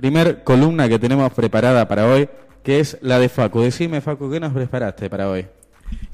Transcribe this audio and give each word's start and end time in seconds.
Primer 0.00 0.44
columna 0.44 0.88
que 0.88 0.98
tenemos 0.98 1.30
preparada 1.34 1.86
para 1.86 2.06
hoy, 2.06 2.26
que 2.62 2.80
es 2.80 2.96
la 3.02 3.18
de 3.18 3.28
Facu. 3.28 3.60
Decime, 3.60 4.00
Facu, 4.00 4.30
¿qué 4.30 4.40
nos 4.40 4.54
preparaste 4.54 5.10
para 5.10 5.28
hoy? 5.28 5.44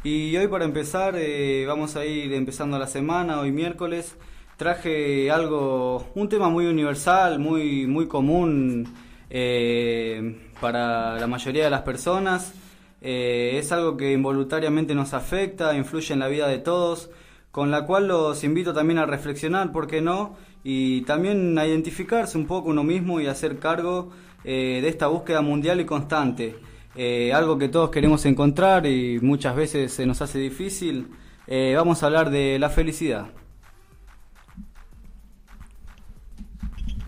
Y 0.03 0.37
hoy 0.37 0.49
para 0.49 0.65
empezar, 0.65 1.15
eh, 1.17 1.65
vamos 1.69 1.95
a 1.95 2.05
ir 2.05 2.33
empezando 2.33 2.81
la 2.81 2.89
semana, 2.89 3.39
hoy 3.39 3.53
miércoles. 3.53 4.17
Traje 4.57 5.31
algo, 5.31 6.05
un 6.17 6.29
tema 6.29 6.49
muy 6.49 6.67
universal, 6.67 7.39
muy, 7.39 7.87
muy 7.87 8.09
común 8.09 8.93
eh, 9.31 10.37
para 10.61 11.21
la 11.21 11.29
mayoría 11.29 11.63
de 11.63 11.71
las 11.71 11.83
personas. 11.83 12.55
Eh, 13.01 13.53
es 13.57 13.71
algo 13.71 13.97
que 13.97 14.11
involuntariamente 14.11 14.97
nos 14.97 15.15
afecta, 15.15 15.77
influye 15.77 16.13
en 16.13 16.19
la 16.19 16.27
vida 16.27 16.49
de 16.49 16.59
todos, 16.59 17.09
con 17.57 17.71
la 17.71 17.87
cual 17.87 18.07
los 18.07 18.45
invito 18.45 18.75
también 18.75 18.99
a 18.99 19.07
reflexionar, 19.07 19.73
¿por 19.73 19.87
qué 19.87 20.03
no? 20.03 20.37
y 20.63 21.01
también 21.07 21.59
a 21.59 21.67
identificarse 21.67 22.37
un 22.37 22.47
poco 22.47 22.69
uno 22.69 22.85
mismo 22.85 23.19
y 23.19 23.29
hacer 23.29 23.59
cargo 23.59 24.11
eh, 24.45 24.81
de 24.83 24.89
esta 24.89 25.07
búsqueda 25.07 25.41
mundial 25.41 25.81
y 25.81 25.87
constante. 25.87 26.55
Eh, 26.95 27.33
algo 27.33 27.57
que 27.57 27.71
todos 27.71 27.89
queremos 27.89 28.27
encontrar 28.27 28.85
y 28.85 29.21
muchas 29.21 29.57
veces 29.57 29.91
se 29.91 30.05
nos 30.05 30.21
hace 30.21 30.39
difícil. 30.39 31.09
Eh, 31.47 31.73
vamos 31.75 32.03
a 32.03 32.07
hablar 32.07 32.29
de 32.29 32.59
la 32.59 32.69
felicidad. 32.69 33.29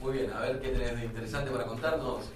Muy 0.01 0.13
bien, 0.15 0.33
a 0.33 0.41
ver 0.41 0.61
qué 0.63 0.69
tenés 0.71 0.97
de 0.97 1.05
interesante 1.05 1.51
para 1.51 1.67
contarnos. 1.67 2.33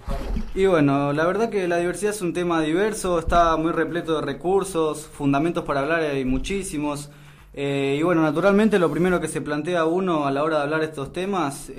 Y 0.54 0.66
bueno, 0.66 1.14
la 1.14 1.24
verdad 1.24 1.48
que 1.48 1.66
la 1.66 1.78
diversidad 1.78 2.12
es 2.12 2.20
un 2.20 2.34
tema 2.34 2.60
diverso, 2.60 3.18
está 3.18 3.56
muy 3.56 3.72
repleto 3.72 4.16
de 4.16 4.20
recursos, 4.20 5.06
fundamentos 5.06 5.64
para 5.64 5.80
hablar 5.80 6.02
hay 6.02 6.26
muchísimos. 6.26 7.08
Eh, 7.54 7.96
y 7.98 8.02
bueno, 8.02 8.22
naturalmente 8.22 8.78
lo 8.78 8.90
primero 8.90 9.20
que 9.20 9.28
se 9.28 9.40
plantea 9.40 9.84
uno 9.84 10.26
a 10.26 10.30
la 10.30 10.42
hora 10.42 10.58
de 10.58 10.62
hablar 10.62 10.82
estos 10.82 11.12
temas 11.12 11.70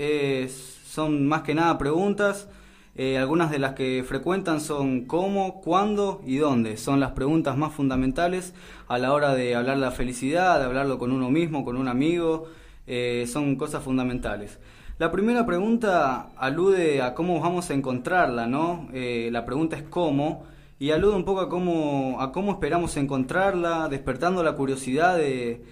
son 0.94 1.28
más 1.28 1.42
que 1.42 1.56
nada 1.56 1.78
preguntas. 1.78 2.48
Eh, 2.96 3.18
algunas 3.18 3.50
de 3.50 3.58
las 3.58 3.74
que 3.74 4.04
frecuentan 4.08 4.62
son 4.62 5.06
cómo, 5.06 5.62
cuándo 5.62 6.22
y 6.26 6.38
dónde. 6.38 6.78
Son 6.78 7.00
las 7.00 7.14
preguntas 7.14 7.58
más 7.58 7.74
fundamentales 7.74 8.54
a 8.88 9.00
la 9.00 9.14
hora 9.14 9.34
de 9.34 9.56
hablar 9.56 9.78
de 9.78 9.82
la 9.82 9.92
felicidad, 9.92 10.60
de 10.60 10.66
hablarlo 10.66 11.00
con 11.00 11.12
uno 11.12 11.32
mismo, 11.32 11.66
con 11.66 11.78
un 11.78 11.88
amigo. 11.88 12.46
Eh, 12.86 13.26
son 13.28 13.56
cosas 13.56 13.84
fundamentales. 13.84 14.60
La 15.00 15.12
primera 15.12 15.48
pregunta 15.48 16.30
alude 16.38 17.02
a 17.02 17.16
cómo 17.16 17.40
vamos 17.40 17.72
a 17.72 17.74
encontrarla, 17.74 18.46
¿no? 18.46 18.88
la 18.94 19.44
pregunta 19.44 19.76
es 19.76 19.84
cómo 19.84 20.46
y 20.80 20.92
alude 20.92 21.16
un 21.16 21.24
poco 21.24 21.42
a 21.42 21.50
cómo, 21.50 22.20
a 22.20 22.32
cómo 22.32 22.52
esperamos 22.52 22.98
encontrarla, 22.98 23.88
despertando 23.90 24.44
la 24.44 24.54
curiosidad 24.56 25.18
de, 25.18 25.64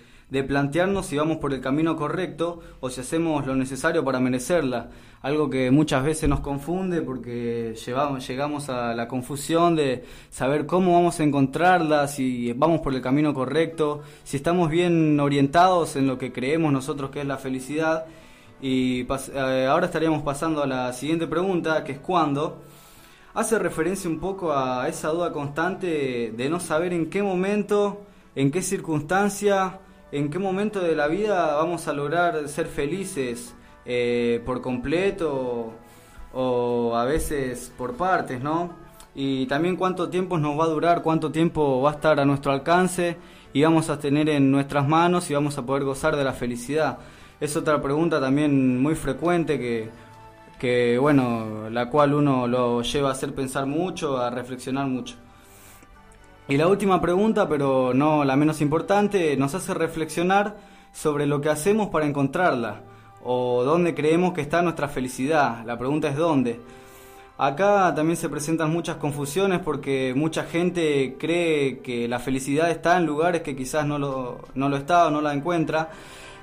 plantearnos 0.47 1.07
si 1.07 1.17
vamos 1.17 1.37
por 1.37 1.53
el 1.53 1.59
camino 1.59 1.97
correcto 1.97 2.61
o 2.79 2.89
si 2.89 3.01
hacemos 3.01 3.45
lo 3.45 3.55
necesario 3.55 4.05
para 4.05 4.21
merecerla. 4.21 4.89
Algo 5.21 5.49
que 5.49 5.69
muchas 5.69 6.05
veces 6.05 6.29
nos 6.29 6.39
confunde 6.39 7.01
porque 7.01 7.75
llevamos, 7.85 8.25
llegamos 8.25 8.69
a 8.69 8.93
la 8.95 9.07
confusión 9.09 9.75
de 9.75 10.05
saber 10.29 10.65
cómo 10.65 10.93
vamos 10.93 11.19
a 11.19 11.23
encontrarla, 11.23 12.07
si 12.07 12.53
vamos 12.53 12.79
por 12.79 12.95
el 12.95 13.01
camino 13.01 13.33
correcto, 13.33 14.01
si 14.23 14.37
estamos 14.37 14.69
bien 14.69 15.19
orientados 15.19 15.97
en 15.97 16.07
lo 16.07 16.17
que 16.17 16.31
creemos 16.31 16.71
nosotros 16.71 17.11
que 17.11 17.21
es 17.21 17.27
la 17.27 17.37
felicidad. 17.37 18.05
Y 18.61 19.01
eh, 19.01 19.67
ahora 19.69 19.87
estaríamos 19.87 20.21
pasando 20.21 20.63
a 20.63 20.67
la 20.67 20.93
siguiente 20.93 21.27
pregunta, 21.27 21.83
que 21.83 21.93
es 21.93 21.99
cuándo 21.99 22.61
hace 23.33 23.59
referencia 23.59 24.09
un 24.09 24.19
poco 24.19 24.53
a 24.53 24.87
esa 24.87 25.09
duda 25.09 25.31
constante 25.31 26.33
de 26.35 26.49
no 26.49 26.59
saber 26.59 26.93
en 26.93 27.09
qué 27.09 27.23
momento, 27.23 28.01
en 28.35 28.51
qué 28.51 28.61
circunstancia, 28.61 29.79
en 30.11 30.29
qué 30.29 30.39
momento 30.39 30.79
de 30.79 30.95
la 30.95 31.07
vida 31.07 31.55
vamos 31.55 31.87
a 31.87 31.93
lograr 31.93 32.47
ser 32.49 32.67
felices 32.67 33.55
eh, 33.85 34.41
por 34.45 34.61
completo 34.61 35.73
o 36.33 36.95
a 36.95 37.05
veces 37.05 37.71
por 37.77 37.95
partes, 37.95 38.41
¿no? 38.41 38.71
Y 39.13 39.45
también 39.47 39.75
cuánto 39.75 40.09
tiempo 40.09 40.37
nos 40.37 40.57
va 40.57 40.65
a 40.65 40.67
durar, 40.67 41.01
cuánto 41.01 41.31
tiempo 41.31 41.81
va 41.81 41.91
a 41.91 41.93
estar 41.93 42.19
a 42.19 42.25
nuestro 42.25 42.51
alcance 42.51 43.17
y 43.53 43.63
vamos 43.63 43.89
a 43.89 43.99
tener 43.99 44.29
en 44.29 44.51
nuestras 44.51 44.87
manos 44.87 45.29
y 45.29 45.33
vamos 45.33 45.57
a 45.57 45.65
poder 45.65 45.83
gozar 45.83 46.15
de 46.15 46.23
la 46.23 46.33
felicidad. 46.33 46.99
Es 47.39 47.57
otra 47.57 47.81
pregunta 47.81 48.21
también 48.21 48.81
muy 48.81 48.95
frecuente 48.95 49.59
que 49.59 49.89
que 50.61 50.99
bueno, 50.99 51.71
la 51.71 51.89
cual 51.89 52.13
uno 52.13 52.45
lo 52.45 52.83
lleva 52.83 53.09
a 53.09 53.13
hacer 53.13 53.33
pensar 53.33 53.65
mucho, 53.65 54.19
a 54.19 54.29
reflexionar 54.29 54.85
mucho. 54.85 55.15
Y 56.47 56.55
la 56.55 56.67
última 56.67 57.01
pregunta, 57.01 57.49
pero 57.49 57.95
no 57.95 58.23
la 58.23 58.35
menos 58.35 58.61
importante, 58.61 59.35
nos 59.37 59.55
hace 59.55 59.73
reflexionar 59.73 60.57
sobre 60.93 61.25
lo 61.25 61.41
que 61.41 61.49
hacemos 61.49 61.89
para 61.89 62.05
encontrarla 62.05 62.83
o 63.23 63.63
dónde 63.63 63.95
creemos 63.95 64.33
que 64.33 64.41
está 64.41 64.61
nuestra 64.61 64.87
felicidad. 64.87 65.65
La 65.65 65.79
pregunta 65.79 66.09
es 66.09 66.15
dónde. 66.15 66.59
Acá 67.39 67.91
también 67.95 68.17
se 68.17 68.29
presentan 68.29 68.71
muchas 68.71 68.97
confusiones 68.97 69.61
porque 69.61 70.13
mucha 70.15 70.43
gente 70.43 71.15
cree 71.19 71.79
que 71.79 72.07
la 72.07 72.19
felicidad 72.19 72.69
está 72.69 72.97
en 72.97 73.07
lugares 73.07 73.41
que 73.41 73.55
quizás 73.55 73.87
no 73.87 73.97
lo, 73.97 74.41
no 74.53 74.69
lo 74.69 74.77
está 74.77 75.07
o 75.07 75.09
no 75.09 75.21
la 75.21 75.33
encuentra. 75.33 75.89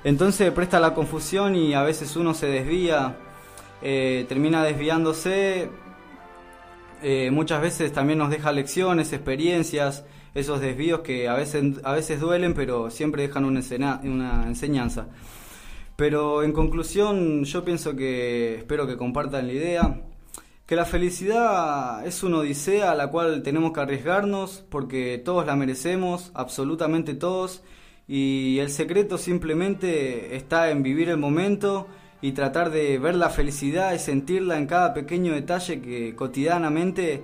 Entonces 0.03 0.51
presta 0.51 0.81
la 0.81 0.93
confusión 0.93 1.55
y 1.55 1.73
a 1.73 1.83
veces 1.83 2.17
uno 2.17 2.33
se 2.33 2.47
desvía 2.47 3.15
eh, 3.81 4.25
termina 4.27 4.63
desviándose. 4.63 5.69
Eh, 7.01 7.31
muchas 7.31 7.61
veces 7.61 7.93
también 7.93 8.19
nos 8.19 8.29
deja 8.29 8.51
lecciones, 8.51 9.13
experiencias, 9.13 10.05
esos 10.33 10.59
desvíos 10.59 10.99
que 10.99 11.29
a 11.29 11.33
veces, 11.33 11.79
a 11.83 11.93
veces 11.93 12.19
duelen, 12.19 12.53
pero 12.53 12.89
siempre 12.89 13.23
dejan 13.23 13.45
una, 13.45 13.61
una 14.03 14.43
enseñanza. 14.47 15.07
Pero 15.95 16.43
en 16.43 16.53
conclusión, 16.53 17.43
yo 17.43 17.63
pienso 17.65 17.95
que, 17.95 18.55
espero 18.55 18.87
que 18.87 18.97
compartan 18.97 19.47
la 19.47 19.53
idea, 19.53 20.01
que 20.65 20.75
la 20.75 20.85
felicidad 20.85 22.05
es 22.05 22.21
una 22.23 22.37
odisea 22.37 22.91
a 22.91 22.95
la 22.95 23.09
cual 23.09 23.41
tenemos 23.43 23.73
que 23.73 23.79
arriesgarnos 23.81 24.63
porque 24.69 25.21
todos 25.23 25.45
la 25.45 25.55
merecemos, 25.55 26.31
absolutamente 26.35 27.15
todos, 27.15 27.63
y 28.07 28.59
el 28.59 28.69
secreto 28.69 29.17
simplemente 29.17 30.35
está 30.35 30.69
en 30.69 30.83
vivir 30.83 31.09
el 31.09 31.17
momento 31.17 31.87
y 32.21 32.33
tratar 32.33 32.69
de 32.69 32.97
ver 32.97 33.15
la 33.15 33.29
felicidad 33.29 33.93
y 33.93 33.99
sentirla 33.99 34.57
en 34.57 34.67
cada 34.67 34.93
pequeño 34.93 35.33
detalle 35.33 35.81
que 35.81 36.15
cotidianamente 36.15 37.23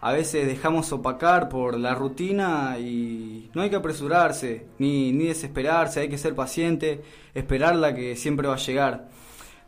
a 0.00 0.12
veces 0.12 0.46
dejamos 0.46 0.92
opacar 0.92 1.48
por 1.48 1.78
la 1.78 1.94
rutina 1.94 2.78
y 2.78 3.50
no 3.54 3.62
hay 3.62 3.70
que 3.70 3.76
apresurarse 3.76 4.66
ni, 4.78 5.12
ni 5.12 5.26
desesperarse, 5.26 6.00
hay 6.00 6.08
que 6.08 6.18
ser 6.18 6.34
paciente, 6.34 7.02
esperarla 7.34 7.94
que 7.94 8.14
siempre 8.14 8.46
va 8.46 8.54
a 8.54 8.58
llegar. 8.58 9.08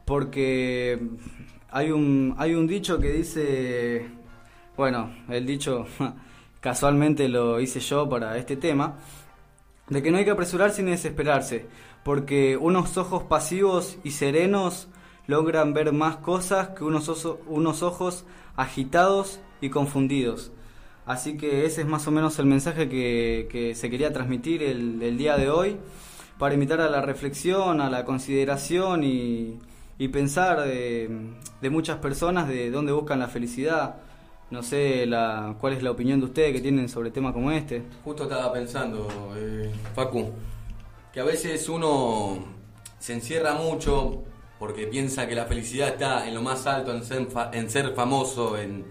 Porque 0.04 0.98
hay 1.70 1.90
un, 1.90 2.34
hay 2.38 2.54
un 2.54 2.66
dicho 2.66 2.98
que 2.98 3.12
dice, 3.12 4.06
bueno, 4.76 5.12
el 5.28 5.44
dicho 5.44 5.86
casualmente 6.60 7.28
lo 7.28 7.60
hice 7.60 7.80
yo 7.80 8.08
para 8.08 8.36
este 8.36 8.56
tema, 8.56 8.96
de 9.88 10.02
que 10.02 10.10
no 10.10 10.18
hay 10.18 10.24
que 10.24 10.30
apresurarse 10.30 10.82
ni 10.82 10.90
desesperarse 10.90 11.66
porque 12.04 12.56
unos 12.56 12.96
ojos 12.96 13.24
pasivos 13.24 13.98
y 14.04 14.12
serenos 14.12 14.88
logran 15.26 15.74
ver 15.74 15.92
más 15.92 16.16
cosas 16.16 16.70
que 16.70 16.84
unos, 16.84 17.24
unos 17.46 17.82
ojos 17.82 18.24
agitados 18.56 19.40
y 19.60 19.70
confundidos. 19.70 20.50
Así 21.08 21.38
que 21.38 21.64
ese 21.64 21.80
es 21.80 21.86
más 21.86 22.06
o 22.06 22.10
menos 22.10 22.38
el 22.38 22.44
mensaje 22.44 22.88
que, 22.88 23.72
se 23.74 23.88
quería 23.88 24.12
transmitir 24.12 24.62
el, 24.62 25.16
día 25.16 25.38
de 25.38 25.48
hoy, 25.48 25.76
para 26.38 26.54
invitar 26.54 26.82
a 26.82 26.90
la 26.90 27.00
reflexión, 27.00 27.80
a 27.80 27.88
la 27.88 28.04
consideración 28.04 29.04
y, 29.04 29.58
pensar 30.12 30.60
de, 30.60 31.08
muchas 31.70 31.96
personas 31.96 32.46
de 32.46 32.70
dónde 32.70 32.92
buscan 32.92 33.20
la 33.20 33.28
felicidad. 33.28 33.96
No 34.50 34.62
sé 34.62 35.06
la, 35.06 35.56
cuál 35.60 35.74
es 35.74 35.82
la 35.82 35.90
opinión 35.90 36.20
de 36.20 36.26
ustedes 36.26 36.52
que 36.52 36.60
tienen 36.60 36.90
sobre 36.90 37.10
temas 37.10 37.32
como 37.32 37.52
este. 37.52 37.82
Justo 38.04 38.24
estaba 38.24 38.52
pensando, 38.52 39.08
eh, 39.36 39.70
Facu, 39.94 40.30
que 41.12 41.20
a 41.20 41.24
veces 41.24 41.68
uno 41.68 42.44
se 42.98 43.14
encierra 43.14 43.54
mucho 43.54 44.24
porque 44.58 44.86
piensa 44.86 45.28
que 45.28 45.34
la 45.34 45.46
felicidad 45.46 45.88
está 45.88 46.26
en 46.26 46.34
lo 46.34 46.42
más 46.42 46.66
alto, 46.66 46.92
en 46.92 47.04
ser, 47.04 47.28
en 47.52 47.70
ser 47.70 47.94
famoso, 47.94 48.58
en, 48.58 48.84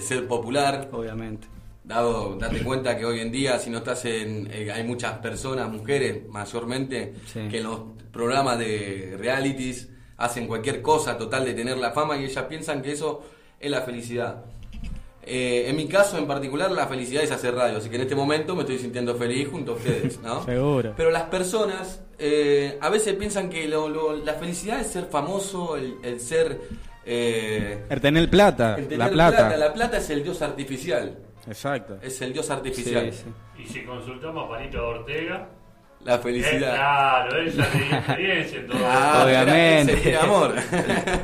ser 0.00 0.26
popular. 0.26 0.88
Obviamente. 0.92 1.48
Dado, 1.82 2.36
date 2.36 2.62
cuenta 2.62 2.96
que 2.96 3.04
hoy 3.04 3.20
en 3.20 3.32
día, 3.32 3.58
si 3.58 3.70
no 3.70 3.78
estás 3.78 4.04
en. 4.04 4.48
Eh, 4.52 4.70
hay 4.70 4.84
muchas 4.84 5.14
personas, 5.18 5.70
mujeres 5.70 6.28
mayormente, 6.28 7.14
que 7.32 7.58
en 7.58 7.64
los 7.64 7.80
programas 8.12 8.58
de 8.58 9.16
realities 9.18 9.88
hacen 10.18 10.46
cualquier 10.46 10.82
cosa 10.82 11.16
total 11.16 11.46
de 11.46 11.54
tener 11.54 11.78
la 11.78 11.92
fama 11.92 12.16
y 12.18 12.24
ellas 12.24 12.44
piensan 12.44 12.82
que 12.82 12.92
eso 12.92 13.22
es 13.58 13.70
la 13.70 13.80
felicidad. 13.80 14.44
Eh, 15.22 15.68
en 15.68 15.76
mi 15.76 15.86
caso 15.86 16.16
en 16.16 16.26
particular, 16.26 16.70
la 16.70 16.86
felicidad 16.86 17.22
es 17.22 17.30
hacer 17.30 17.54
radio, 17.54 17.78
así 17.78 17.90
que 17.90 17.96
en 17.96 18.02
este 18.02 18.14
momento 18.14 18.54
me 18.54 18.62
estoy 18.62 18.78
sintiendo 18.78 19.14
feliz 19.14 19.48
junto 19.48 19.72
a 19.72 19.74
ustedes, 19.76 20.18
¿no? 20.20 20.44
Seguro. 20.46 20.94
Pero 20.96 21.10
las 21.10 21.24
personas 21.24 22.02
eh, 22.18 22.78
a 22.80 22.88
veces 22.88 23.14
piensan 23.14 23.50
que 23.50 23.68
la 23.68 24.34
felicidad 24.34 24.80
es 24.80 24.88
ser 24.88 25.04
famoso, 25.06 25.76
el, 25.76 26.20
ser... 26.20 26.60
Eh, 27.04 27.84
el 27.88 28.00
tener 28.00 28.30
plata, 28.30 28.78
la 28.90 29.10
plata. 29.10 29.56
La 29.56 29.72
plata 29.72 29.98
es 29.98 30.08
el 30.10 30.22
dios 30.22 30.40
artificial. 30.40 31.18
Exacto. 31.46 31.98
Es 32.02 32.20
el 32.22 32.32
dios 32.32 32.50
artificial. 32.50 33.12
Y 33.58 33.66
si 33.66 33.84
consultamos 33.84 34.46
a 34.46 34.48
Panito 34.48 34.86
Ortega... 34.86 35.48
La 36.02 36.18
felicidad. 36.18 36.76
claro, 36.76 37.42
ella 37.42 37.70
tiene 37.72 37.96
experiencia 37.98 38.58
en 38.58 38.66
todo 38.68 38.78
ah, 38.86 39.22
Obviamente. 39.22 40.08
El 40.08 40.16
amor. 40.16 40.54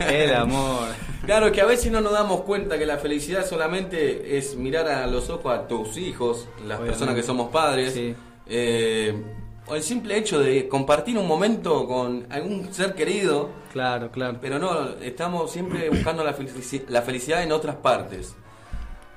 el 0.07 0.35
amor. 0.35 0.89
Claro, 1.27 1.51
que 1.51 1.61
a 1.61 1.67
veces 1.67 1.91
no 1.91 2.01
nos 2.01 2.13
damos 2.13 2.43
cuenta 2.43 2.79
que 2.79 2.87
la 2.87 2.99
felicidad 2.99 3.45
solamente 3.45 4.39
es 4.39 4.55
mirar 4.55 4.87
a 4.87 5.09
los 5.09 5.29
ojos 5.29 5.53
a 5.53 5.67
tus 5.67 5.97
hijos, 5.97 6.49
las 6.65 6.79
personas 6.79 7.17
que 7.17 7.25
somos 7.25 7.51
padres, 7.51 8.01
eh, 8.47 9.23
o 9.67 9.75
el 9.75 9.83
simple 9.83 10.17
hecho 10.17 10.39
de 10.39 10.69
compartir 10.69 11.19
un 11.19 11.27
momento 11.27 11.85
con 11.89 12.29
algún 12.31 12.73
ser 12.73 12.95
querido. 12.95 13.51
Claro, 13.73 14.13
claro. 14.13 14.39
Pero 14.41 14.61
no, 14.61 14.91
estamos 15.03 15.51
siempre 15.51 15.91
buscando 15.91 16.23
la, 16.23 16.33
la 16.89 17.03
felicidad 17.03 17.43
en 17.43 17.51
otras 17.51 17.75
partes. 17.75 18.37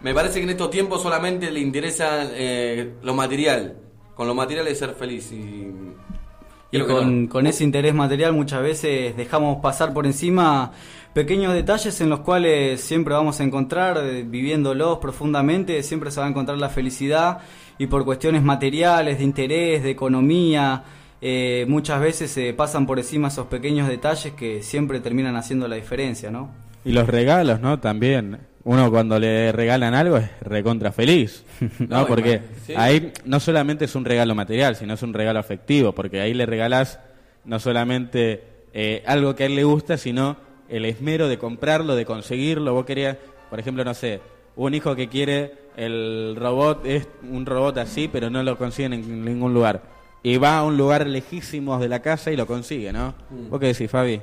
Me 0.01 0.11
parece 0.15 0.39
que 0.39 0.45
en 0.45 0.50
estos 0.50 0.71
tiempos 0.71 1.03
solamente 1.03 1.51
le 1.51 1.59
interesa 1.59 2.27
eh, 2.31 2.95
lo 3.03 3.13
material. 3.13 3.77
Con 4.15 4.25
lo 4.25 4.33
material 4.33 4.67
es 4.67 4.79
ser 4.79 4.95
feliz. 4.95 5.31
Y, 5.31 5.71
y 6.71 6.79
con, 6.81 7.27
con, 7.27 7.45
ese 7.45 7.63
interés 7.63 7.94
material 7.94 8.33
muchas 8.33 8.63
veces 8.63 9.15
dejamos 9.15 9.61
pasar 9.61 9.94
por 9.94 10.07
encima 10.07 10.71
pequeños 11.13 11.53
detalles 11.53 12.00
en 12.01 12.09
los 12.09 12.21
cuales 12.21 12.81
siempre 12.81 13.13
vamos 13.13 13.39
a 13.39 13.44
encontrar, 13.44 13.97
eh, 13.97 14.23
viviéndolos 14.23 15.00
profundamente, 15.00 15.81
siempre 15.83 16.11
se 16.11 16.19
va 16.19 16.27
a 16.27 16.29
encontrar 16.29 16.57
la 16.57 16.69
felicidad 16.69 17.39
y 17.77 17.88
por 17.88 18.06
cuestiones 18.06 18.44
materiales, 18.44 19.17
de 19.17 19.23
interés, 19.23 19.83
de 19.83 19.89
economía, 19.89 20.83
eh, 21.21 21.65
muchas 21.67 22.00
veces 22.00 22.31
se 22.31 22.53
pasan 22.53 22.85
por 22.85 22.97
encima 22.97 23.27
esos 23.27 23.47
pequeños 23.47 23.88
detalles 23.88 24.33
que 24.33 24.63
siempre 24.63 25.00
terminan 25.00 25.35
haciendo 25.35 25.67
la 25.67 25.75
diferencia, 25.75 26.31
¿no? 26.31 26.50
Y 26.85 26.94
los 26.94 27.07
regalos, 27.07 27.59
¿no? 27.59 27.79
También. 27.79 28.39
Uno 28.63 28.91
cuando 28.91 29.17
le 29.19 29.51
regalan 29.51 29.94
algo 29.94 30.17
es 30.17 30.29
recontra 30.41 30.91
feliz, 30.91 31.44
¿no? 31.79 32.06
porque 32.06 32.41
ahí 32.75 33.13
no 33.25 33.39
solamente 33.39 33.85
es 33.85 33.95
un 33.95 34.03
regalo 34.03 34.35
material, 34.35 34.75
sino 34.75 34.94
es 34.94 35.01
un 35.01 35.13
regalo 35.13 35.39
afectivo, 35.39 35.94
porque 35.94 36.19
ahí 36.19 36.33
le 36.33 36.45
regalas 36.45 37.00
no 37.45 37.57
solamente 37.59 38.44
eh, 38.73 39.01
algo 39.07 39.33
que 39.33 39.44
a 39.44 39.45
él 39.45 39.56
le 39.56 39.63
gusta, 39.63 39.97
sino 39.97 40.38
el 40.69 40.86
esmero 40.86 41.27
de 41.27 41.38
comprarlo, 41.38 41.95
de 41.95 42.06
conseguirlo. 42.06 42.74
Vos 42.74 42.86
querías, 42.86 43.18
por 43.50 43.60
ejemplo, 43.60 43.83
no 43.83 43.94
sé, 43.94 44.21
un 44.56 44.74
hijo 44.74 44.95
que 44.95 45.07
quiere 45.07 45.54
el 45.75 46.36
robot, 46.38 46.86
es 46.86 47.07
un 47.24 47.45
robot 47.45 47.77
así, 47.77 48.07
pero 48.07 48.30
no 48.30 48.44
lo 48.44 48.57
consiguen 48.57 48.94
en 48.94 49.25
ningún 49.25 49.54
lugar. 49.54 49.81
Y 50.21 50.38
va 50.38 50.57
a 50.57 50.63
un 50.63 50.77
lugar 50.77 51.07
lejísimo 51.07 51.80
de 51.80 51.88
la 51.88 52.01
casa 52.01 52.31
y 52.31 52.36
lo 52.36 52.45
consigue, 52.45 52.92
¿no? 52.92 53.16
Mm. 53.30 53.50
¿Vos 53.50 53.60
qué 53.60 53.68
decís, 53.68 53.89
Fabi? 53.89 54.21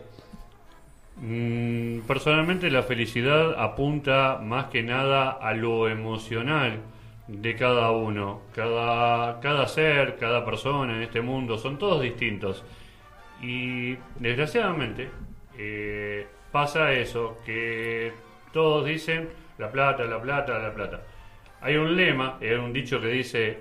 Mm, 1.17 2.01
personalmente 2.01 2.71
la 2.71 2.83
felicidad 2.83 3.59
apunta 3.59 4.39
más 4.43 4.67
que 4.67 4.83
nada 4.83 5.31
a 5.31 5.55
lo 5.55 5.89
emocional 5.89 6.81
de 7.27 7.57
cada 7.57 7.91
uno. 7.91 8.43
Cada, 8.55 9.41
cada 9.41 9.67
ser, 9.67 10.17
cada 10.17 10.45
persona 10.45 10.97
en 10.97 11.03
este 11.03 11.23
mundo 11.23 11.57
son 11.57 11.79
todos 11.79 12.03
distintos. 12.03 12.63
Y 13.43 13.97
desgraciadamente 14.19 15.09
eh, 15.59 16.27
pasa 16.53 16.93
eso, 16.93 17.39
que 17.45 18.13
todos 18.53 18.87
dicen 18.87 19.29
la 19.59 19.71
plata, 19.71 20.05
la 20.05 20.21
plata, 20.21 20.59
la 20.59 20.73
plata. 20.75 21.03
Hay 21.61 21.77
un 21.77 21.97
lema, 21.97 22.39
hay 22.41 22.53
un 22.53 22.73
dicho 22.73 23.01
que 23.01 23.09
dice, 23.09 23.59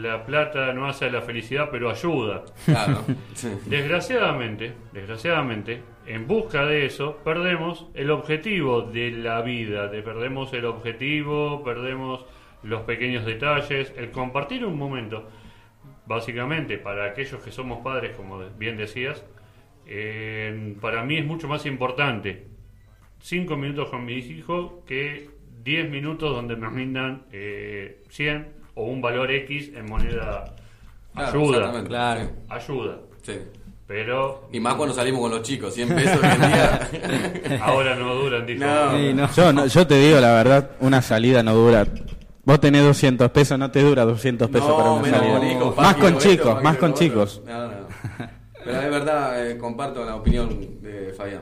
la 0.00 0.24
plata 0.24 0.72
no 0.72 0.86
hace 0.86 1.10
la 1.10 1.20
felicidad, 1.20 1.68
pero 1.70 1.90
ayuda. 1.90 2.44
Desgraciadamente, 3.66 4.72
desgraciadamente, 4.92 5.82
en 6.06 6.26
busca 6.26 6.64
de 6.64 6.86
eso, 6.86 7.18
perdemos 7.24 7.86
el 7.94 8.10
objetivo 8.10 8.82
de 8.82 9.10
la 9.10 9.42
vida, 9.42 9.88
de 9.88 10.02
perdemos 10.02 10.52
el 10.54 10.64
objetivo, 10.64 11.62
perdemos 11.64 12.24
los 12.62 12.82
pequeños 12.82 13.26
detalles, 13.26 13.92
el 13.96 14.10
compartir 14.10 14.64
un 14.64 14.78
momento. 14.78 15.28
Básicamente, 16.06 16.78
para 16.78 17.04
aquellos 17.04 17.42
que 17.42 17.50
somos 17.50 17.80
padres, 17.84 18.16
como 18.16 18.38
bien 18.56 18.78
decías, 18.78 19.22
para 20.80 21.04
mí 21.04 21.16
es 21.16 21.24
mucho 21.24 21.48
más 21.48 21.64
importante 21.66 22.48
cinco 23.20 23.56
minutos 23.56 23.90
con 23.90 24.04
mis 24.04 24.26
hijos 24.30 24.72
que 24.86 25.30
10 25.64 25.90
minutos 25.90 26.34
donde 26.34 26.56
me 26.56 26.68
rindan 26.68 27.24
eh, 27.32 28.02
100 28.10 28.48
o 28.74 28.84
un 28.84 29.00
valor 29.00 29.30
X 29.30 29.72
en 29.74 29.86
moneda. 29.86 30.54
ayuda, 31.14 31.84
claro. 31.84 32.30
Ayuda. 32.48 32.98
Sí. 33.22 33.34
Pero. 33.86 34.48
Y 34.52 34.60
más 34.60 34.74
cuando 34.74 34.94
salimos 34.94 35.20
con 35.20 35.30
los 35.30 35.42
chicos, 35.42 35.74
100 35.74 35.88
pesos 35.88 36.20
hoy 36.22 36.28
en 36.30 36.40
día. 36.40 37.60
Ahora 37.62 37.96
no 37.96 38.14
duran, 38.14 38.46
Yo, 39.34 39.66
yo 39.66 39.86
te 39.86 39.98
digo 39.98 40.20
la 40.20 40.32
verdad, 40.34 40.70
una 40.80 41.02
salida 41.02 41.42
no 41.42 41.54
dura. 41.54 41.86
Vos 42.44 42.60
tenés 42.60 42.82
200 42.82 43.30
pesos, 43.30 43.58
no 43.58 43.70
te 43.70 43.82
dura 43.82 44.04
200 44.04 44.48
pesos 44.48 44.72
para 44.72 44.90
una 44.90 45.10
salida. 45.10 45.72
más 45.76 45.96
con 45.96 46.18
chicos, 46.18 46.62
más 46.62 46.76
con 46.76 46.94
chicos. 46.94 47.42
Pero 48.68 48.82
es 48.82 48.90
verdad, 48.90 49.50
eh, 49.50 49.56
comparto 49.56 50.04
la 50.04 50.14
opinión 50.14 50.82
de 50.82 51.14
Fabián. 51.16 51.40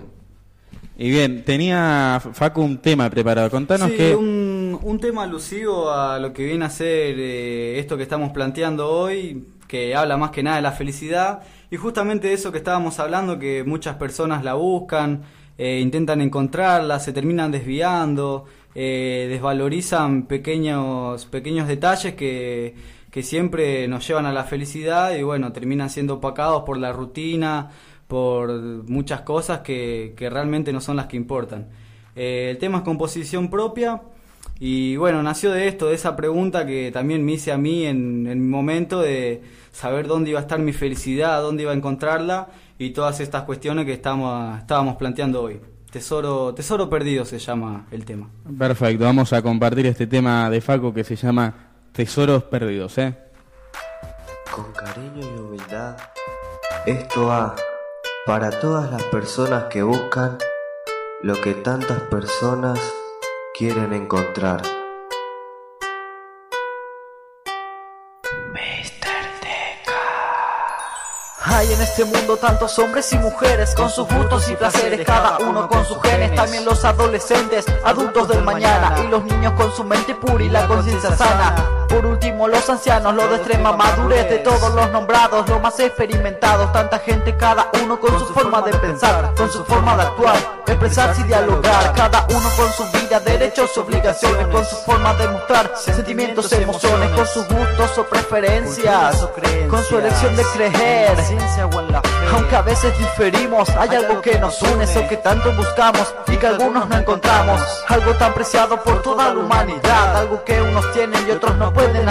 Y 0.97 1.11
bien, 1.11 1.45
tenía 1.45 2.21
Facu 2.21 2.63
un 2.63 2.79
tema 2.79 3.11
preparado. 3.11 3.51
Contanos 3.51 3.91
sí, 3.91 3.97
que. 3.97 4.15
Un, 4.15 4.79
un 4.81 5.01
tema 5.01 5.25
alusivo 5.25 5.91
a 5.91 6.21
lo 6.21 6.33
que 6.33 6.45
viene 6.45 6.65
a 6.65 6.71
ser 6.71 7.17
eh, 7.19 7.81
esto 7.81 7.97
que 7.97 8.05
estamos 8.05 8.31
planteando 8.31 8.89
hoy, 8.89 9.45
que 9.67 9.97
habla 9.97 10.17
más 10.17 10.31
que 10.31 10.45
nada 10.45 10.57
de 10.57 10.63
la 10.63 10.71
felicidad. 10.71 11.41
Y 11.69 11.77
justamente 11.77 12.29
de 12.29 12.35
eso 12.35 12.53
que 12.53 12.59
estábamos 12.59 13.01
hablando, 13.01 13.41
que 13.41 13.65
muchas 13.65 13.97
personas 13.97 14.45
la 14.45 14.55
buscan, 14.55 15.23
eh, 15.59 15.81
intentan 15.83 16.21
encontrarla, 16.21 17.01
se 17.01 17.13
terminan 17.13 17.51
desviando, 17.51 18.45
desvalorizan 18.73 20.27
pequeños, 20.27 21.27
pequeños 21.27 21.67
detalles 21.67 22.15
que 22.15 22.75
que 23.17 23.23
siempre 23.23 23.89
nos 23.89 24.07
llevan 24.07 24.27
a 24.27 24.31
la 24.31 24.45
felicidad 24.45 25.17
y 25.17 25.23
bueno, 25.23 25.51
terminan 25.51 25.89
siendo 25.89 26.17
opacados 26.17 26.65
por 26.65 26.77
la 26.77 26.93
rutina, 26.93 27.71
por 28.09 28.53
muchas 28.91 29.23
cosas 29.23 29.61
que, 29.61 30.15
realmente 30.19 30.71
no 30.71 30.83
son 30.83 30.97
las 30.97 31.07
que 31.07 31.17
importan. 31.17 31.67
Eh, 32.15 32.49
el 32.51 32.59
tema 32.59 32.77
es 32.77 32.85
composición 32.85 33.49
propia 33.49 34.03
y 34.61 34.97
bueno, 34.97 35.23
nació 35.23 35.51
de 35.51 35.67
esto, 35.67 35.89
de 35.89 35.95
esa 35.95 36.15
pregunta 36.15 36.67
que 36.67 36.91
también 36.93 37.25
me 37.25 37.33
hice 37.33 37.53
a 37.53 37.57
mí 37.57 37.87
en, 37.87 38.27
en 38.27 38.39
mi 38.39 38.49
momento 38.49 39.01
de 39.01 39.41
saber 39.73 40.09
dónde 40.09 40.29
iba 40.29 40.41
a 40.41 40.43
estar 40.43 40.59
mi 40.59 40.75
felicidad, 40.75 41.41
dónde 41.41 41.63
iba 41.63 41.73
a 41.73 41.75
encontrarla 41.75 42.49
y 42.79 42.91
todas 42.91 43.21
estas 43.21 43.45
cuestiones 43.45 43.87
que 43.87 43.95
estamos, 43.95 44.59
estábamos 44.59 44.97
planteando 44.97 45.41
hoy. 45.41 45.59
Tesoro, 45.91 46.53
tesoro 46.53 46.91
perdido 46.91 47.25
se 47.25 47.39
llama 47.39 47.87
el 47.91 48.05
tema. 48.05 48.29
Perfecto, 48.59 49.05
vamos 49.05 49.33
a 49.33 49.41
compartir 49.41 49.87
este 49.87 50.07
tema 50.07 50.51
de 50.51 50.61
Faco 50.61 50.93
que 50.93 51.03
se 51.03 51.17
llama 51.17 51.66
tesoros 51.97 52.43
perdidos, 52.43 52.99
¿eh? 52.99 53.17
Con 54.55 54.71
cariño 54.73 55.27
y 55.27 55.41
humildad, 55.41 55.97
esto 56.85 57.29
va 57.29 57.57
para 58.27 58.51
todas 58.51 58.91
las 58.91 59.03
personas 59.05 59.65
que 59.71 59.83
buscan 59.83 60.37
lo 61.23 61.41
que 61.41 61.55
tantas 61.55 61.99
personas 62.03 62.79
quieren 63.57 63.95
encontrar. 63.95 64.61
Hay 71.47 71.73
en 71.73 71.81
este 71.81 72.05
mundo 72.05 72.37
tantos 72.37 72.79
hombres 72.79 73.11
y 73.15 73.19
mujeres 73.19 73.75
con 73.75 73.89
sus 73.89 74.07
gustos 74.07 74.51
y 74.51 74.57
placeres, 74.57 75.07
cada 75.07 75.39
uno 75.39 75.67
con 75.67 75.83
sus 75.87 76.03
genes, 76.03 76.35
también 76.35 76.67
los 76.67 76.85
adolescentes, 76.85 77.65
adultos 77.83 78.29
del 78.29 78.45
mañana 78.45 78.95
y 79.03 79.09
los 79.09 79.25
niños 79.25 79.55
con 79.55 79.75
su 79.75 79.83
mente 79.83 80.15
pura 80.15 80.45
y 80.45 80.51
la 80.51 80.69
conciencia 80.69 81.17
sana. 81.17 81.86
Por 81.89 82.05
último, 82.07 82.49
los 82.49 82.69
ancianos, 82.69 83.15
los 83.15 83.31
de 83.31 83.37
extrema 83.37 83.73
madurez, 83.73 84.29
de 84.29 84.39
todos 84.39 84.75
los 84.75 84.91
nombrados, 84.91 85.49
los 85.49 85.61
más 85.61 85.79
experimentados, 85.81 86.73
tanta 86.73 86.99
gente, 86.99 87.37
cada 87.37 87.71
uno 87.83 87.99
con 87.99 88.19
su 88.19 88.27
forma 88.35 88.61
de 88.63 88.73
pensar, 88.75 89.33
con 89.37 89.51
su 89.51 89.65
forma 89.65 89.97
de 89.97 90.03
actuar, 90.03 90.37
expresarse 90.67 91.21
y 91.23 91.25
dialogar, 91.25 91.93
cada 91.95 92.27
uno 92.29 92.49
con 92.57 92.71
su 92.73 92.85
vida, 92.99 93.21
derechos 93.21 93.71
y 93.77 93.81
obligaciones, 93.81 94.47
con 94.49 94.65
su 94.65 94.77
forma 94.77 95.15
de 95.15 95.29
mostrar 95.29 95.73
sentimientos, 95.77 96.53
emociones, 96.53 97.11
con 97.11 97.27
sus 97.27 97.49
gustos 97.49 97.99
o 97.99 98.05
preferencias, 98.05 99.29
con 99.69 99.83
su 99.85 99.99
elección 99.99 100.37
de 100.37 100.43
creer. 100.55 101.17
Aunque 102.33 102.57
a 102.57 102.63
veces 102.63 102.97
diferimos, 102.99 103.69
hay 103.71 103.95
algo 103.95 104.21
que 104.21 104.39
nos 104.39 104.61
une, 104.63 104.85
eso 104.85 105.07
que 105.09 105.17
tanto 105.17 105.53
buscamos 105.55 106.15
y 106.29 106.37
que 106.37 106.47
algunos 106.47 106.89
no 106.89 106.97
encontramos. 106.97 107.61
Algo 107.89 108.13
tan 108.15 108.35
preciado 108.35 108.83
por 108.83 109.03
toda 109.03 109.33
la 109.33 109.41
humanidad, 109.41 110.17
algo 110.17 110.43
que 110.45 110.61
unos 110.61 110.93
tienen 110.93 111.27
y 111.27 111.31
otros 111.31 111.57
no 111.57 111.73
pueden. 111.77 112.09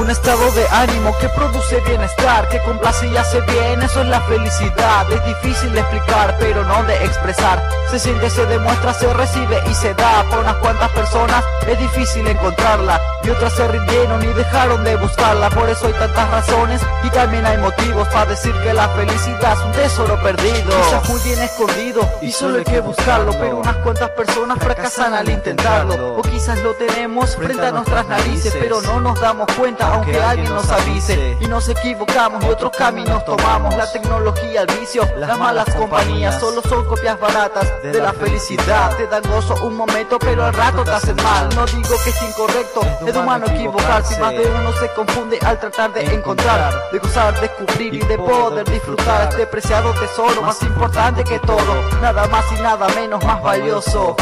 Un 0.00 0.10
estado 0.10 0.50
de 0.52 0.66
ánimo 0.68 1.16
que 1.18 1.28
produce 1.30 1.80
bienestar, 1.86 2.48
que 2.48 2.58
complace 2.62 3.06
y 3.06 3.16
hace 3.16 3.40
bien, 3.42 3.82
eso 3.82 4.00
es 4.02 4.08
la 4.08 4.20
felicidad. 4.22 5.10
Es 5.10 5.24
difícil 5.24 5.72
de 5.72 5.80
explicar, 5.80 6.36
pero 6.38 6.64
no 6.64 6.82
de 6.84 7.04
expresar. 7.04 7.62
Se 7.90 7.98
siente, 7.98 8.28
se 8.28 8.44
demuestra, 8.46 8.92
se 8.92 9.12
recibe 9.12 9.62
y 9.70 9.74
se 9.74 9.94
da. 9.94 10.24
Por 10.28 10.40
unas 10.40 10.56
cuantas 10.56 10.90
personas 10.90 11.44
es 11.66 11.78
difícil 11.78 12.26
encontrarla. 12.26 13.00
Y 13.22 13.30
otras 13.30 13.52
se 13.52 13.66
rindieron 13.68 14.22
y 14.22 14.26
dejaron 14.28 14.84
de 14.84 14.96
buscarla. 14.96 15.50
Por 15.50 15.68
eso 15.68 15.86
hay 15.86 15.92
tantas 15.94 16.30
razones 16.30 16.80
y 17.04 17.10
también 17.10 17.44
hay 17.46 17.58
motivos 17.58 18.08
para 18.08 18.26
decir 18.26 18.54
que 18.62 18.72
la 18.72 18.88
felicidad 18.90 19.52
es 19.52 19.64
un 19.64 19.72
tesoro 19.72 20.22
perdido. 20.22 20.70
Quizás 20.70 21.08
muy 21.08 21.20
bien 21.20 21.40
escondido 21.40 22.08
y 22.22 22.32
solo 22.32 22.58
hay 22.58 22.64
que 22.64 22.80
buscarlo, 22.80 23.32
pero 23.32 23.58
unas 23.58 23.76
cuantas 23.76 24.10
personas 24.10 24.58
fracasan 24.58 25.14
al 25.14 25.28
intentarlo. 25.28 26.16
O 26.16 26.22
quizás 26.22 26.58
lo 26.60 26.74
tenemos 26.74 27.36
frente 27.36 27.66
a 27.66 27.72
nuestras 27.72 28.06
narices, 28.06 28.54
pero 28.58 28.80
no 28.82 29.00
nos 29.00 29.20
damos 29.20 29.46
cuenta 29.58 29.94
aunque 29.94 30.20
alguien 30.20 30.52
nos 30.52 30.68
avise. 30.70 31.36
Y 31.40 31.46
nos 31.46 31.68
equivocamos 31.68 32.44
y 32.44 32.48
otros 32.48 32.72
caminos 32.76 33.24
tomamos. 33.24 33.74
La 33.76 33.90
tecnología, 33.90 34.62
el 34.62 34.78
vicio, 34.78 35.06
las 35.16 35.38
malas 35.38 35.72
compañías 35.74 36.38
solo 36.40 36.62
son 36.62 36.84
copias 36.86 37.18
baratas 37.18 37.66
de 37.82 38.00
la 38.00 38.12
felicidad. 38.12 38.96
Te 38.96 39.06
dan 39.06 39.22
gozo 39.22 39.54
un 39.64 39.76
momento, 39.76 40.18
pero 40.18 40.44
al 40.44 40.52
rato 40.52 40.84
te 40.84 40.90
hacen 40.90 41.16
mal. 41.16 41.48
No 41.54 41.66
digo 41.66 41.96
que 42.04 42.10
es 42.10 42.22
incorrecto, 42.22 42.80
es 43.10 43.16
humano 43.16 43.46
equivocarse. 43.46 44.20
Más 44.20 44.30
de 44.32 44.46
uno 44.46 44.72
se 44.72 44.88
confunde 44.94 45.38
al 45.44 45.58
tratar 45.58 45.92
de 45.92 46.02
encontrar, 46.14 46.72
de 46.92 46.98
gozar, 46.98 47.40
descubrir 47.40 47.94
y 47.94 47.98
de 47.98 48.16
poder 48.16 48.68
disfrutar 48.70 49.28
este 49.30 49.46
preciado 49.46 49.92
tesoro 49.94 50.42
más 50.42 50.62
importante 50.62 51.24
que 51.24 51.38
todo. 51.40 51.90
Nada 52.00 52.26
más 52.28 52.44
y 52.56 52.62
nada 52.62 52.88
menos 52.94 53.24
más 53.24 53.42
valioso 53.42 54.16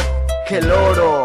que 0.49 0.59
el 0.59 0.71
oro. 0.71 1.25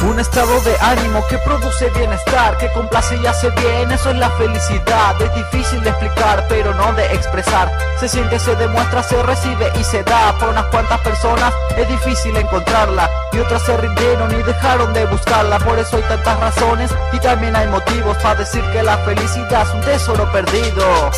Un 0.00 0.20
estado 0.20 0.60
de 0.60 0.76
ánimo 0.80 1.26
que 1.26 1.38
produce 1.38 1.90
bienestar, 1.90 2.56
que 2.58 2.70
complace 2.72 3.16
y 3.16 3.26
hace 3.26 3.50
bien, 3.50 3.90
eso 3.90 4.10
es 4.10 4.16
la 4.16 4.30
felicidad. 4.30 5.20
Es 5.20 5.34
difícil 5.34 5.82
de 5.82 5.90
explicar, 5.90 6.46
pero 6.48 6.72
no 6.74 6.92
de 6.92 7.04
expresar. 7.14 7.76
Se 7.98 8.08
siente, 8.08 8.38
se 8.38 8.54
demuestra, 8.54 9.02
se 9.02 9.20
recibe 9.22 9.72
y 9.78 9.82
se 9.82 10.04
da. 10.04 10.36
Por 10.38 10.50
unas 10.50 10.66
cuantas 10.66 11.00
personas 11.00 11.52
es 11.76 11.88
difícil 11.88 12.36
encontrarla 12.36 13.10
y 13.32 13.40
otras 13.40 13.62
se 13.62 13.76
rindieron 13.76 14.32
y 14.38 14.42
dejaron 14.44 14.92
de 14.92 15.04
buscarla. 15.06 15.58
Por 15.58 15.78
eso 15.78 15.96
hay 15.96 16.02
tantas 16.04 16.38
razones 16.38 16.90
y 17.12 17.18
también 17.18 17.56
hay 17.56 17.66
motivos 17.66 18.16
para 18.18 18.36
decir 18.36 18.64
que 18.70 18.82
la 18.84 18.98
felicidad 18.98 19.62
es 19.62 19.74
un 19.74 19.80
tesoro 19.80 20.30
perdido. 20.30 21.10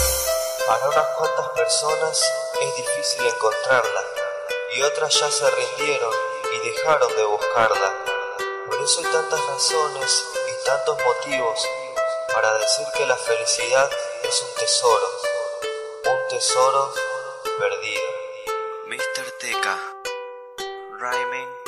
Para 0.66 0.88
unas 0.88 1.06
cuantas 1.18 1.48
personas 1.54 2.32
es 2.62 2.76
difícil 2.76 3.26
encontrarla 3.26 4.00
y 4.74 4.82
otras 4.82 5.12
ya 5.12 5.30
se 5.30 5.44
rindieron 5.50 6.12
y 6.54 6.68
dejaron 6.68 7.16
de 7.16 7.24
buscarla. 7.24 8.09
Por 8.66 8.82
eso 8.82 9.00
hay 9.00 9.12
tantas 9.12 9.40
razones 9.46 10.24
y 10.48 10.64
tantos 10.64 10.96
motivos 11.04 11.68
para 12.32 12.58
decir 12.58 12.86
que 12.96 13.06
la 13.06 13.16
felicidad 13.16 13.90
es 14.22 14.42
un 14.42 14.54
tesoro, 14.58 15.06
un 16.04 16.28
tesoro 16.28 16.92
perdido. 17.58 18.20
Mr. 18.86 19.30
Teca, 19.38 19.78
Rhyming. 20.98 21.59